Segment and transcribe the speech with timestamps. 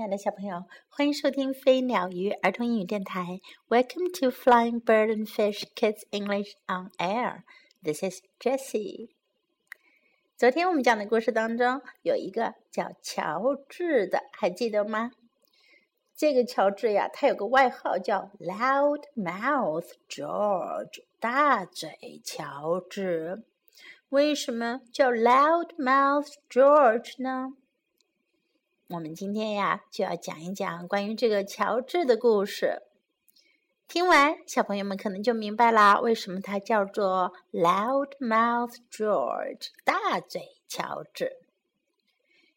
[0.00, 3.38] 亲爱的小朋友，欢迎收听飞鸟鱼儿童英语电台。
[3.68, 7.42] Welcome to Flying Bird and Fish Kids English on Air.
[7.84, 9.10] This is Jessie.
[10.38, 15.10] 昨天我们讲的故事当中有一个叫乔治的，还记得吗？
[16.16, 23.44] 这个乔治呀，他有个外号叫 Loud Mouth George，大嘴乔治。
[24.08, 27.52] 为什么叫 Loud Mouth George 呢？
[28.92, 32.82] 我们今天呀，就要讲一讲关于这个乔治的故事。
[33.86, 41.36] 听完，小朋友们可能就明白啦，为什么他叫做 Loud Mouth George 大嘴乔治。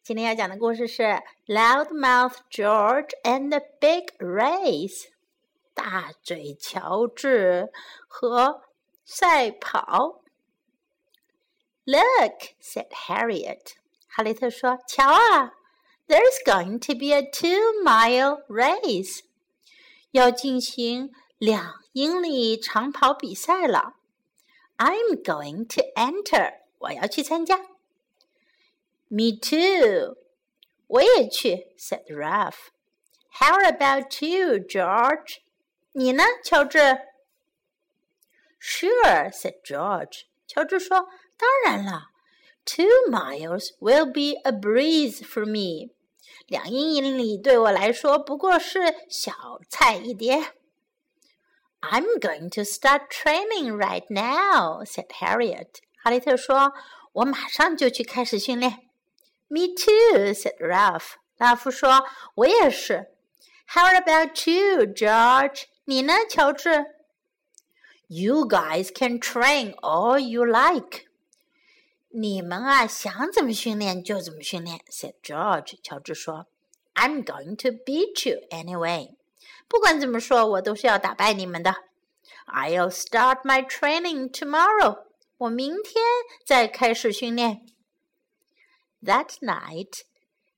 [0.02, 1.04] 今天要讲的故事是
[1.46, 5.09] Loud Mouth George and Big Race
[5.76, 7.72] 大嘴乔治
[8.08, 8.64] 和
[9.06, 10.23] 赛跑。
[11.86, 13.73] Look, said Harriet.
[14.08, 15.54] 哈利特说：“瞧啊！”
[16.07, 19.21] There's going to be a two-mile race，
[20.11, 23.97] 要进行两英里长跑比赛了。
[24.78, 27.59] I'm going to enter，我要去参加。
[29.09, 30.17] Me too，
[30.87, 35.39] 我也去，said Ralph。How about you, George？
[35.92, 36.78] 你呢，乔治？
[38.61, 40.23] Sure，said George。
[40.47, 42.11] 乔治说：“当然了。”
[42.64, 45.95] Two miles will be a breeze for me.
[46.47, 49.33] 两英里对我来说不过是小
[49.69, 50.53] 菜一碟。
[51.81, 55.77] I'm going to start training right now," said Harriet.
[56.03, 58.89] 哈利特说：“我马上就去开始训练。”
[59.48, 61.12] Me too," said Ralph.
[61.37, 63.12] 拉夫说：“我也是。”
[63.69, 65.64] How about you, George?
[65.84, 66.87] 你呢，乔治？
[68.09, 71.05] You guys can train all you like.
[72.16, 74.81] 你们啊，想怎么训练就怎么训练。
[74.88, 75.80] said George。
[75.81, 76.45] 乔治说
[76.94, 79.16] ：“I'm going to beat you anyway。
[79.67, 81.73] 不管怎么说，我都是要打败你们的。
[82.45, 85.05] I'll start my training tomorrow。
[85.39, 86.04] 我明天
[86.45, 87.65] 再开始训练。
[89.02, 90.02] That night，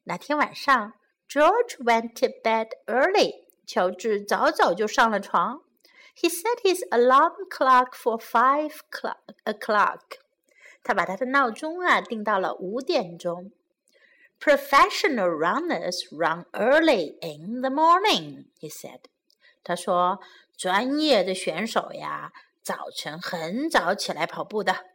[0.03, 0.93] 那天晚上
[1.29, 3.45] ，George went to bed early。
[3.65, 5.61] 乔治早早就上了床。
[6.17, 8.73] He set his alarm clock for five
[9.45, 10.01] o'clock。
[10.84, 13.52] 他把他的闹钟啊定到了五点钟。
[14.40, 19.00] Professional runners run early in the morning, he said.
[19.62, 20.20] 他说，
[20.56, 24.86] 专业的选手呀，早晨很早起来跑步的。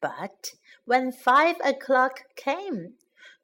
[0.00, 0.54] But
[0.86, 2.94] when five o'clock came，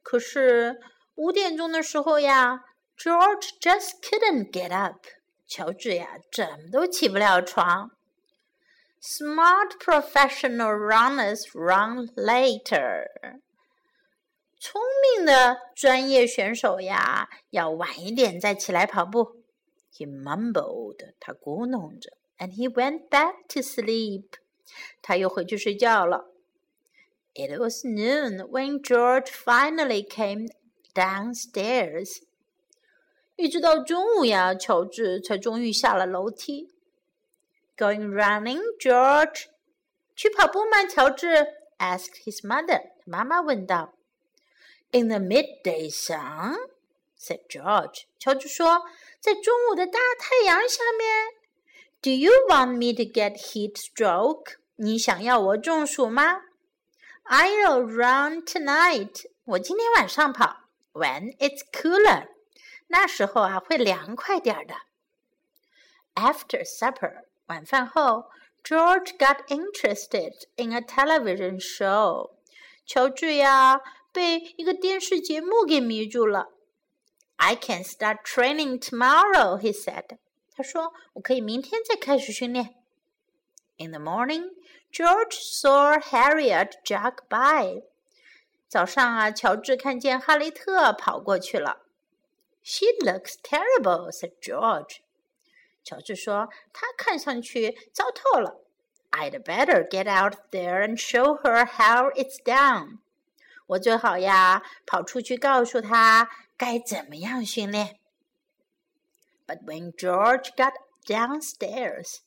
[0.03, 0.81] 可是
[1.17, 2.65] 五点钟的时候呀，
[2.97, 5.05] George just couldn't get up。
[5.49, 7.91] 乔治呀，怎么都起不了床。
[9.01, 13.07] Smart professional runners run later。
[14.59, 14.81] 聪
[15.17, 19.43] 明的专业选手呀，要晚一点再起来跑步。
[19.93, 24.25] He mumbled，他咕哝着，and he went back to sleep。
[25.03, 26.31] 他又回去睡觉了。
[27.35, 30.49] It was noon when George finally came
[30.95, 32.23] downstairs。
[33.37, 36.73] 一直到中午呀，乔治才终于下了楼梯。
[37.79, 39.47] Going running, George？
[40.15, 41.47] 去跑步吗，乔治？
[41.79, 42.93] asked his mother。
[43.05, 43.95] 妈妈问道。
[44.93, 46.57] In the midday sun,
[47.19, 48.05] said George。
[48.19, 48.85] 乔治说，
[49.19, 51.35] 在中午的大太阳下面。
[52.01, 54.59] Do you want me to get heat stroke？
[54.77, 56.43] 你想要我中暑吗？
[57.25, 59.25] I'll run tonight。
[59.45, 60.69] 我今天晚上跑。
[60.93, 62.29] When it's cooler，
[62.87, 64.75] 那时候啊会凉快点儿的。
[66.15, 67.25] After supper。
[67.49, 68.31] 晚饭后，
[68.63, 72.33] George got interested in a television show。
[72.87, 73.81] 乔治呀，
[74.13, 76.49] 被一个电视节目给迷住了。
[77.37, 80.19] I can start training tomorrow, he said。
[80.57, 82.77] 他说：“我可以明天再开始训练。”
[83.77, 84.51] In the morning,
[84.93, 87.83] George saw Harriet jog by。
[88.69, 91.83] 早上啊，乔治看见哈利特跑过去了。
[92.63, 94.99] She looks terrible, said George。
[95.83, 98.61] 乔治说：“他看上去糟透了。”
[99.13, 102.99] I'd better get out there and show her how it's done。
[103.67, 108.01] 我最好呀，跑出去告诉她该怎么样训练。
[109.47, 110.73] But when George got
[111.07, 112.19] downstairs，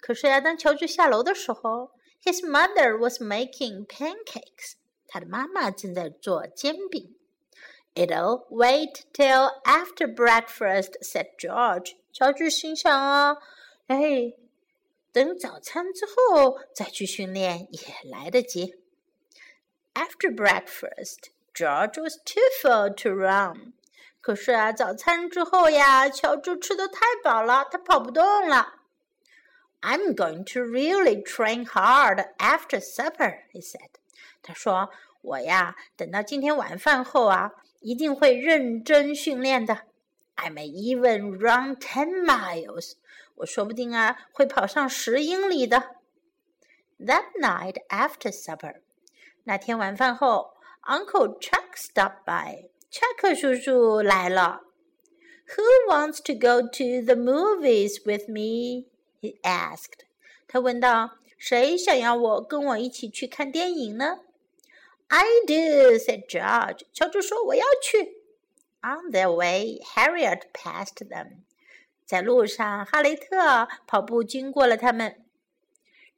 [0.00, 1.90] 可是呀，当乔治下楼的时候，
[2.22, 4.74] his mother was making pancakes。
[5.08, 7.16] 他的妈妈正在做煎饼。
[7.94, 11.96] It'll wait till after breakfast，said George。
[12.17, 13.37] 乔治心想啊，
[13.85, 14.33] 哎，
[15.11, 17.79] 等早餐之后再去训练也
[18.09, 18.73] 来得及。
[19.93, 23.73] After breakfast, George was too full to run.
[24.19, 28.79] 可是啊，早餐之后呀，乔治吃的太饱了，他跑不动了。
[29.81, 33.91] I'm going to really train hard after supper, he said.
[34.41, 34.89] 他说
[35.21, 39.83] ：“我呀，等到今天晚饭后啊，一定会认真训练的。
[40.36, 42.94] I may even run ten miles.
[43.36, 45.96] 我说不定啊，会跑上十英里的。”
[46.98, 48.80] That night after supper，
[49.44, 52.68] 那天晚饭后，Uncle Chuck stopped by。
[52.90, 54.62] 查克叔叔来了。
[55.56, 58.86] Who wants to go to the movies with me?
[59.20, 60.06] He asked.
[60.46, 64.20] 他问道：“谁想要我跟我一起去看电影呢？”
[65.08, 66.82] I do, said George.
[66.92, 68.15] 乔治说：“我要去。””
[68.86, 71.44] On their way, Harriet passed them.
[72.04, 75.24] 在路上，哈雷特跑步经过了他们。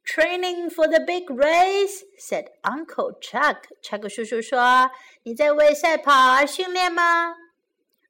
[0.03, 3.63] Training for the big race," said Uncle Chuck.
[3.81, 4.91] 查克叔叔说：“
[5.23, 7.35] 你在为赛跑而训练吗？”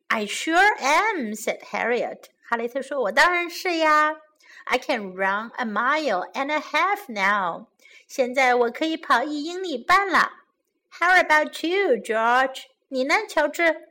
[0.07, 2.25] I sure am," said Harriet.
[2.43, 4.17] 哈雷特说：“我当然是呀。
[4.65, 7.67] I can run a mile and a half now.
[8.07, 10.31] 现在我可以跑一英里半了。
[10.89, 12.63] How about you, George?
[12.89, 13.88] 你呢，乔治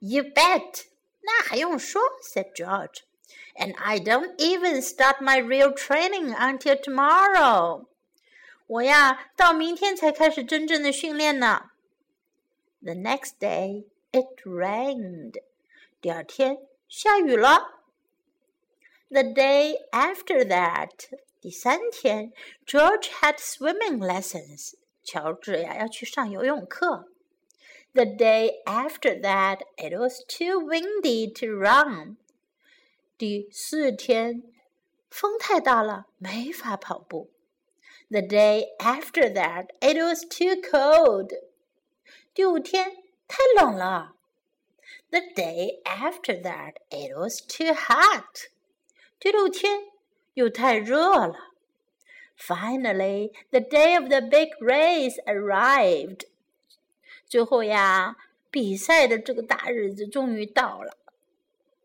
[0.00, 0.86] ？You bet.
[1.24, 3.02] 那还用说，said George
[3.54, 7.86] and I don't even start my real training until tomorrow.
[8.66, 11.70] 我呀，到明天才开始真正的训练呢。
[12.80, 15.34] The next day it rained.
[16.00, 16.58] 第二天
[16.88, 17.84] 下雨了。
[19.08, 20.90] The day after that，
[21.40, 22.32] 第三天，
[22.66, 24.74] George had swimming lessons.
[25.04, 27.08] 乔治呀要去上游泳课。
[27.94, 32.16] The day after that, it was too windy to run.
[33.18, 34.42] 第四天，
[35.10, 37.30] 风太大了，没法跑步。
[38.10, 41.30] The day after that, it was too cold.
[42.34, 42.90] 第五天，
[43.28, 44.16] 太冷了。
[45.10, 48.48] The day after that, it was too hot.
[49.20, 49.90] 第六天，
[50.34, 51.52] 又太热了。
[52.36, 56.24] Finally, the day of the big race arrived.
[57.27, 58.15] 最后呀，
[58.49, 60.97] 比赛的这个大日子终于到了。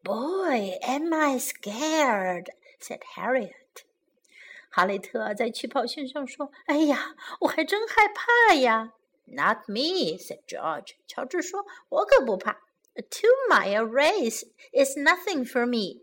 [0.03, 2.47] Boy, am I scared!"
[2.81, 3.53] said Harriet.
[4.69, 8.93] 哈雷特在起跑线上说：“哎呀，我还真害怕呀。”
[9.27, 10.95] Not me," said George.
[11.07, 12.61] 乔治说：“我可不怕。
[12.95, 16.03] A two-mile race is nothing for me.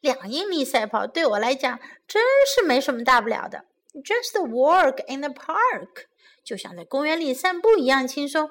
[0.00, 3.64] 两英里赛跑对我来讲真是没什么大不了的。
[3.94, 6.06] Just walk in the park，
[6.44, 8.50] 就像在公园里散步一样轻松。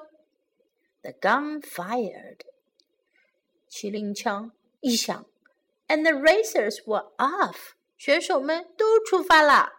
[1.01, 2.41] The gun fired.
[3.69, 4.51] 麒麟枪
[4.81, 5.25] 一响，
[5.87, 9.73] and the racers were off，选手们都出发了。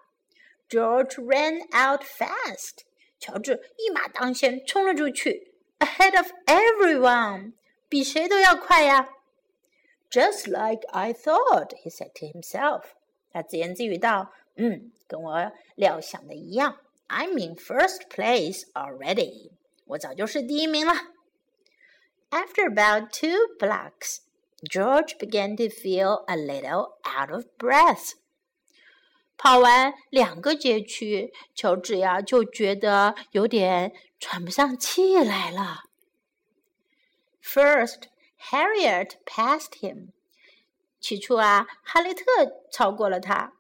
[0.69, 2.81] George ran out fast，
[3.19, 7.55] 乔治一马当先冲了出去，ahead of everyone，
[7.89, 9.09] 比谁都要快呀。
[10.11, 12.85] Just like I thought，he said to himself，
[13.31, 16.79] 他自言自语道：“嗯，跟我料想的一样，
[17.09, 19.53] I'm in first place already，
[19.86, 20.94] 我早就是第一名了。”
[22.32, 24.22] After about two blocks,
[24.64, 28.14] George began to feel a little out of breath.
[29.38, 35.84] 跑完两个街区，乔治呀就觉得有点喘不上气来了。
[37.44, 38.04] First,
[38.50, 40.10] Harriet passed him.
[41.00, 42.24] 起初啊，哈利特
[42.72, 43.54] 超过了他。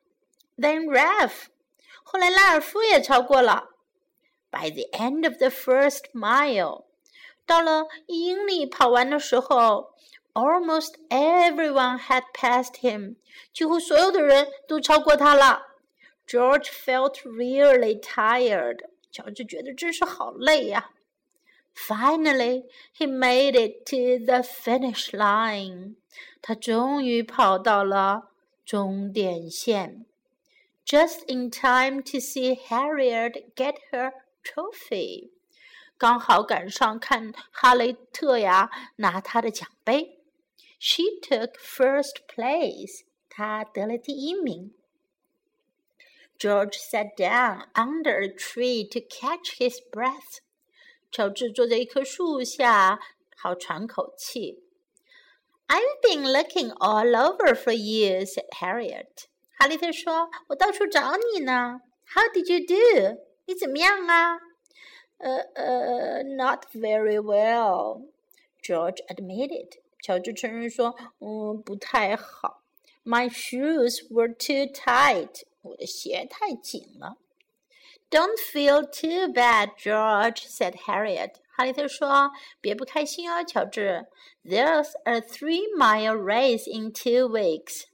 [0.58, 1.48] Then Ralph.
[2.04, 3.73] 后来拉尔夫也超过了。
[4.53, 6.85] By the end of the first mile.
[7.47, 9.95] 到了一英里跑完的时候，
[10.33, 13.17] almost everyone had passed him，
[13.53, 15.63] 几乎所有的人都超过他了。
[16.27, 20.91] George felt really tired，乔治觉得真是好累呀。
[21.75, 22.65] Finally,
[22.97, 25.95] he made it to the finish line，
[26.43, 28.31] 他终于跑到了
[28.65, 30.05] 终点线，
[30.85, 34.13] just in time to see Harriet get her
[34.43, 35.31] trophy。
[35.97, 40.21] 刚好赶上看哈雷特呀拿他的奖杯。
[40.79, 44.75] She took first place，她得了第一名。
[46.39, 50.39] George sat down under a tree to catch his breath。
[51.11, 53.01] 乔治坐在一棵树下，
[53.37, 54.63] 好喘口气。
[55.67, 59.25] I've been looking all over for you," said Harriet.
[59.59, 61.81] 哈利特说：“我到处找你呢。”
[62.15, 63.21] How did you do？
[63.47, 64.39] 你怎么样啊？
[65.19, 68.07] 呃呃，not very well.
[68.63, 69.79] George admitted.
[70.03, 72.63] 乔治承认说，嗯，不太好。
[73.05, 75.43] My shoes were too tight.
[75.63, 77.17] 我的鞋太紧了。
[78.11, 81.33] Don't feel too bad, George," said Harriet.
[81.51, 84.07] 哈利特说：“别不开心哦，乔治。
[84.45, 87.85] There's a three-mile race in two weeks。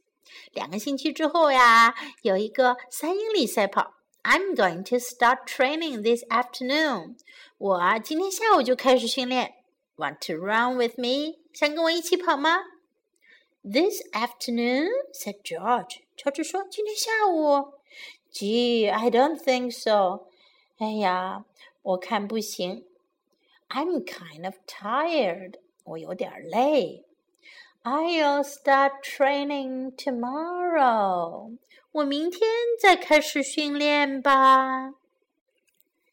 [0.52, 3.94] 两个星期之后呀，有一个三英里赛跑。
[4.28, 7.16] I'm going to start training this afternoon。
[7.58, 9.54] 我今天下午就开始训练。
[9.96, 11.38] Want to run with me？
[11.52, 12.58] 想跟我一起跑吗？
[13.62, 16.00] This afternoon said George。
[16.16, 17.74] 乔治说：“今天下午。”
[18.32, 20.26] Gee, I don't think so。
[20.78, 21.44] 哎呀，
[21.82, 22.84] 我看不行。
[23.68, 25.54] I'm kind of tired.
[25.84, 27.04] 我有点累。
[27.84, 31.56] I'll start training tomorrow.
[31.91, 32.41] 我明天
[32.79, 34.91] 再开始训练吧。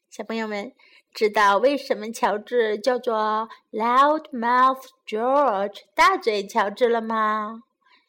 [0.09, 0.73] 小朋友们，
[1.13, 7.61] 知道为什么乔治叫做 Loudmouth George 大嘴乔治了吗？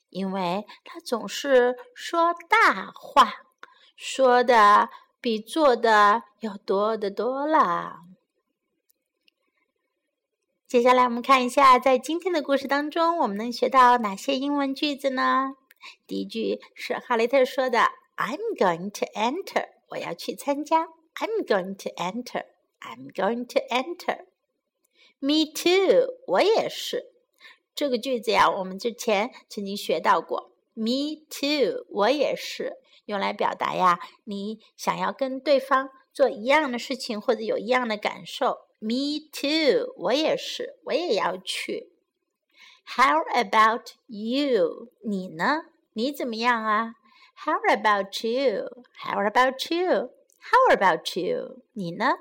[0.08, 3.34] 因为他总是说大话，
[3.94, 4.88] 说的
[5.20, 7.98] 比做的要多得多了。
[10.66, 15.56] 接下来我们看一下，在今天的故事当中，我们能学到哪些英文句子呢？
[16.06, 17.78] 第一句是哈雷特说的
[18.16, 20.88] ：“I'm going to enter。”我要去参加。
[21.14, 22.44] I'm going to enter。
[22.80, 24.26] I'm going to enter。
[25.18, 26.14] Me too。
[26.26, 27.12] 我也是。
[27.74, 30.52] 这个句子呀，我们之前曾经学到过。
[30.74, 31.86] Me too。
[31.90, 38.68] 我也是，用来表达呀，你想要跟对方做一样的事情，或者有一样的感受。
[38.80, 41.90] Me too，我也是，我也要去。
[42.87, 44.91] How about you？
[45.03, 45.63] 你呢？
[45.93, 46.95] 你怎么样啊？
[47.35, 51.63] How about you？How about you？How about you？
[51.73, 52.15] 你呢？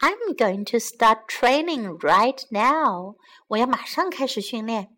[0.00, 3.16] I'm going to start training right now。
[3.48, 4.96] 我要马上开始训练。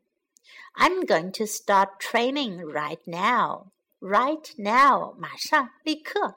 [0.74, 3.72] I'm going to start training right now.
[4.00, 6.36] Right now，马上，立刻。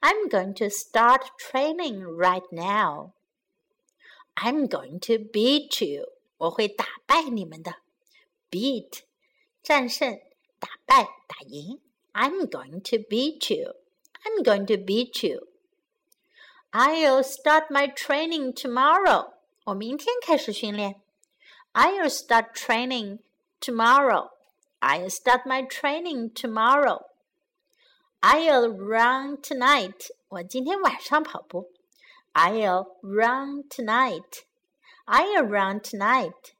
[0.00, 3.12] I'm going to start training right now.
[4.34, 6.06] I'm going to beat you，
[6.40, 7.76] 我会打败你们的。
[8.50, 9.00] Beat，
[9.62, 10.20] 战胜、
[10.58, 11.80] 打败、打赢。
[12.12, 13.74] I'm going to beat you.
[14.24, 15.48] I'm going to beat you.
[16.70, 19.34] I'll start my training tomorrow.
[19.64, 21.00] 我明天开始训练。
[21.72, 23.20] I'll start training
[23.60, 24.30] tomorrow.
[24.80, 27.02] I'll start my training tomorrow.
[28.20, 30.10] I'll run tonight.
[30.28, 31.70] 我今天晚上跑步。
[32.32, 34.44] I'll run tonight.
[35.10, 36.54] I'll run tonight.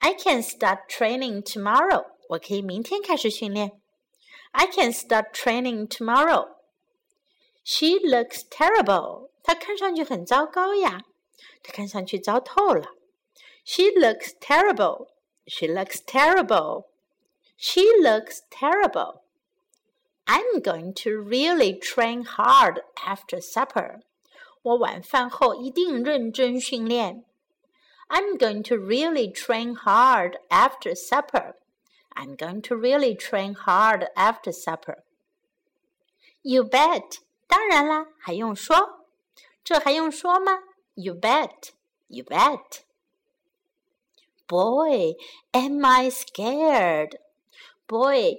[0.00, 2.06] I can start training tomorrow.
[2.30, 3.80] 我可以明天开始训练。
[4.52, 6.56] I can start training tomorrow.
[7.64, 9.30] She looks terrible.
[9.42, 11.04] 她看上去很糟糕呀。
[11.62, 12.94] 她看上去糟透了。
[13.64, 15.08] She looks terrible.
[15.46, 16.86] She looks terrible.
[17.56, 19.22] She looks terrible.
[20.26, 24.02] I'm going to really train hard after supper.
[24.62, 27.24] 我晚饭后一定认真训练。
[28.10, 31.56] I'm going to really train hard after supper.
[32.16, 35.04] I'm going to really train hard after supper.
[36.42, 37.18] You bet.
[37.46, 39.04] 当然啦，还用说？
[39.62, 40.62] 这还用说吗？
[40.94, 41.70] You bet.
[42.08, 42.80] You bet.
[44.46, 45.16] Boy,
[45.52, 47.18] am I scared?
[47.86, 48.38] Boy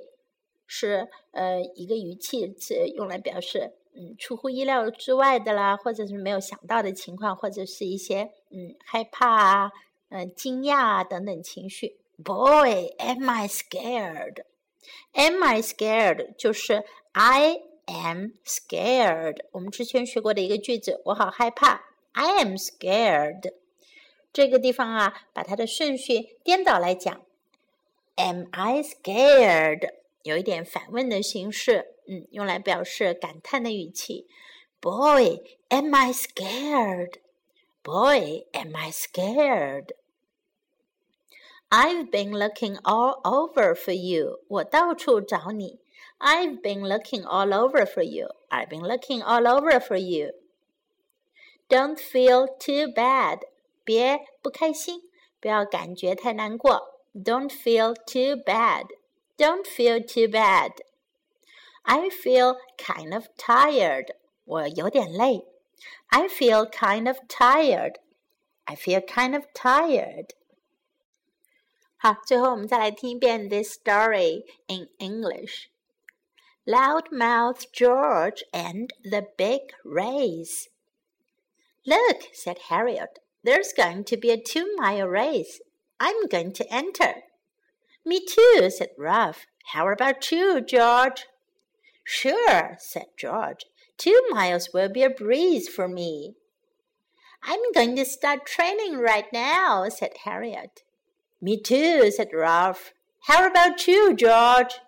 [0.65, 9.72] 是呃一个语气词，用来表示 嗯，出乎意料之外的啦，或者是没有想到的情况，或者是一些嗯害怕啊、
[10.08, 11.96] 嗯惊讶啊等等情绪。
[12.16, 14.44] Boy, am I scared?
[15.12, 16.34] Am I scared?
[16.36, 19.44] 就是 I am scared。
[19.52, 21.82] 我们之前学过的一个句子，我好害怕。
[22.12, 23.52] I am scared。
[24.32, 27.22] 这个地方啊，把它的顺序颠倒来讲。
[28.16, 30.03] Am I scared？
[30.25, 31.95] 有一点反问的形式。
[32.07, 34.26] 嗯，用来表示感叹的语气。
[34.81, 35.38] Boy,
[35.69, 37.21] am I scared?
[37.83, 39.93] Boy, am I scared?
[41.71, 44.40] I've been looking all over for you.
[44.49, 45.81] 我到处找你。
[46.19, 48.28] I've been looking all over for you.
[48.49, 50.33] I've been looking all over for you.
[51.69, 53.40] Don't feel too bad.
[53.83, 55.00] 别不开心，
[55.40, 57.00] 不要感觉太难过。
[57.14, 58.87] Don't feel too bad.
[59.38, 60.71] Don't feel too bad.
[61.86, 64.15] I feel kind of tired.
[64.45, 65.45] 我有点累。
[66.07, 68.00] I feel kind of tired.
[68.65, 70.31] I feel kind of tired.
[71.98, 75.67] 好，最后我们再来听一遍 this story in English.
[76.65, 80.67] Loudmouth George and the Big Race.
[81.86, 85.59] Look, said Harriet, there's going to be a two mile race.
[85.98, 87.24] I'm going to enter.
[88.04, 89.46] Me too, said Ralph.
[89.73, 91.26] How about you, George?
[92.04, 93.64] Sure, said George.
[93.96, 96.34] Two miles will be a breeze for me.
[97.42, 100.82] I'm going to start training right now, said Harriet.
[101.40, 102.92] Me too, said Ralph.
[103.26, 104.80] How about you, George?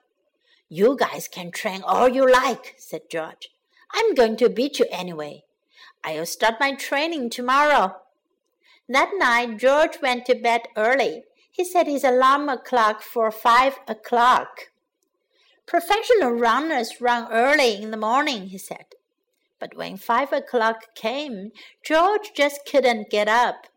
[0.68, 3.50] You guys can train all you like, said George.
[3.92, 5.44] I'm going to beat you anyway.
[6.04, 7.96] I'll start my training tomorrow.
[8.88, 11.24] That night, George went to bed early.
[11.56, 14.72] He set his alarm clock for five o'clock.
[15.64, 18.84] Professional runners run early in the morning, he said.
[19.58, 23.68] But when five o'clock came, George just couldn't get up.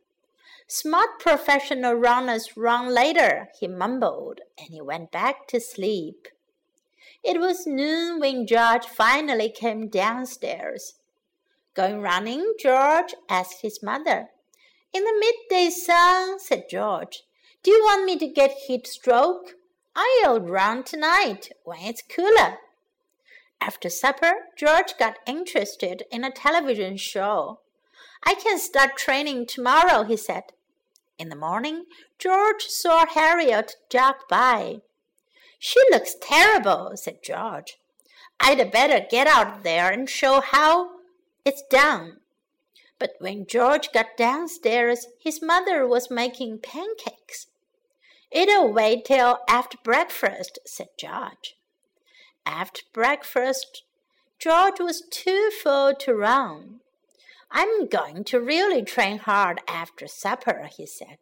[0.67, 6.27] Smart professional runners run later, he mumbled, and he went back to sleep.
[7.24, 10.95] It was noon when George finally came downstairs.
[11.75, 14.27] Going running, George asked his mother.
[14.91, 15.17] In the
[15.50, 17.24] midday sun, said George.
[17.62, 19.56] Do you want me to get heat stroke?
[19.94, 22.60] I'll run tonight when it's cooler.
[23.60, 27.60] After supper, George got interested in a television show.
[28.25, 30.44] I can start training tomorrow, he said.
[31.18, 31.84] In the morning,
[32.18, 34.78] George saw Harriet jog by.
[35.60, 37.78] She looks terrible, said George.
[38.39, 40.92] I'd better get out there and show how
[41.44, 42.18] it's done.
[43.00, 47.48] But when George got downstairs, his mother was making pancakes.
[48.29, 51.56] It'll wait till after breakfast, said George.
[52.46, 53.84] After breakfast,
[54.38, 56.82] George was too full to run.
[57.51, 61.20] I'm going to really train hard after supper, he said.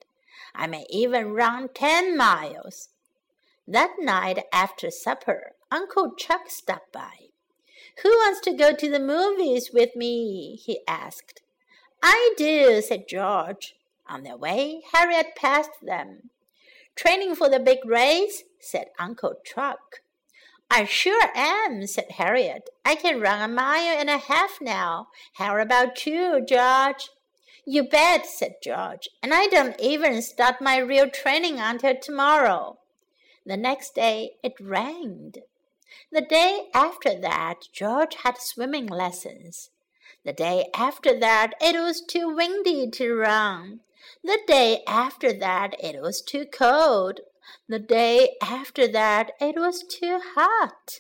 [0.54, 2.90] I may even run ten miles.
[3.68, 7.28] That night after supper, Uncle Chuck stopped by.
[8.04, 10.56] Who wants to go to the movies with me?
[10.56, 11.42] he asked.
[12.02, 13.76] I do, said George.
[14.08, 16.30] On their way, Harriet passed them.
[16.96, 18.44] Training for the big race?
[18.60, 20.02] said Uncle Chuck.
[20.70, 22.70] I sure am, said Harriet.
[22.84, 25.08] I can run a mile and a half now.
[25.34, 27.10] How about you, George?
[27.66, 32.80] You bet, said George, and I don't even start my real training until tomorrow.
[33.46, 35.40] The next day it rained.
[36.12, 39.70] The day after that, George had swimming lessons.
[40.26, 43.82] The day after that, it was too windy to run.
[44.24, 47.22] The day after that, it was too cold.
[47.70, 51.00] The day after that, it was too hot.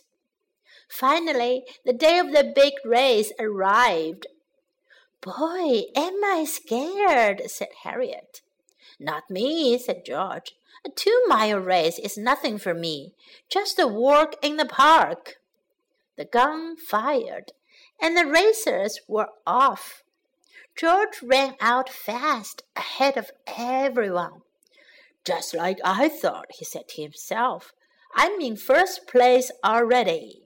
[0.87, 4.27] Finally, the day of the big race arrived.
[5.21, 8.41] Boy, am I scared, said Harriet.
[8.99, 10.55] Not me, said George.
[10.85, 13.13] A two mile race is nothing for me,
[13.49, 15.37] just a walk in the park.
[16.17, 17.51] The gun fired,
[18.01, 20.03] and the racers were off.
[20.77, 24.41] George ran out fast ahead of everyone.
[25.25, 27.73] Just like I thought, he said to himself.
[28.15, 30.43] I'm in first place already.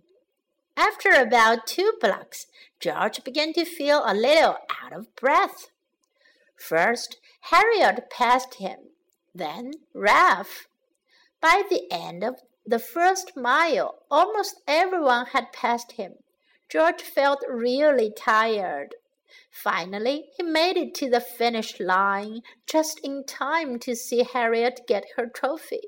[0.78, 2.48] After about two blocks,
[2.80, 5.70] George began to feel a little out of breath.
[6.58, 8.78] First, Harriet passed him,
[9.36, 10.68] then Ralph.
[11.42, 12.36] By the end of
[12.66, 16.14] the first mile, almost everyone had passed him.
[16.72, 18.96] George felt really tired.
[19.50, 25.04] Finally, he made it to the finish line just in time to see Harriet get
[25.18, 25.82] her trophy.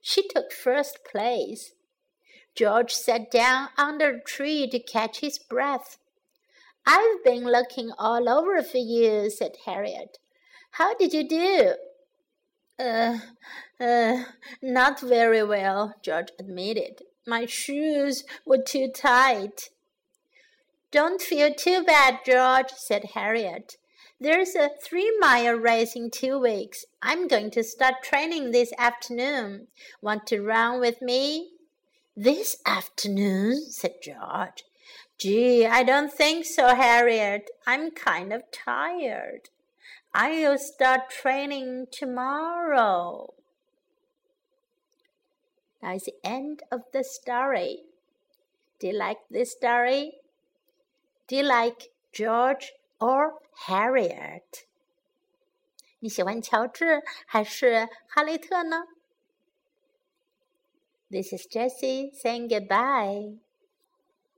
[0.00, 1.72] She took first place.
[2.56, 5.98] George sat down under a tree to catch his breath.
[6.84, 10.18] I've been looking all over for you, said Harriet.
[10.72, 11.74] How did you do?
[12.76, 13.18] Uh,
[13.78, 14.24] uh,
[14.60, 17.02] not very well, George admitted.
[17.24, 19.70] My shoes were too tight.
[20.94, 23.78] Don't feel too bad, George, said Harriet.
[24.20, 26.84] There's a three mile race in two weeks.
[27.02, 29.66] I'm going to start training this afternoon.
[30.00, 31.50] Want to run with me?
[32.16, 34.62] This afternoon, said George.
[35.18, 37.50] Gee, I don't think so, Harriet.
[37.66, 39.50] I'm kind of tired.
[40.14, 43.34] I'll start training tomorrow.
[45.82, 47.80] That's the end of the story.
[48.78, 50.18] Do you like this story?
[51.27, 54.65] Do you like George or Harriet？
[55.99, 58.85] 你喜欢乔治还是哈雷特呢？
[61.09, 63.39] This is Jessie saying goodbye.